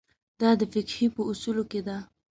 [0.41, 1.97] دا د فقهې په اصولو کې ده.